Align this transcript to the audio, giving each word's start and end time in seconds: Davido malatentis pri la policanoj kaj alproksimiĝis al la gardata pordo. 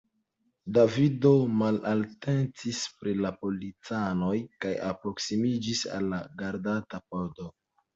Davido 0.77 1.33
malatentis 1.57 2.81
pri 3.03 3.15
la 3.21 3.35
policanoj 3.45 4.33
kaj 4.65 4.75
alproksimiĝis 4.91 5.89
al 5.97 6.13
la 6.17 6.27
gardata 6.45 7.07
pordo. 7.11 7.53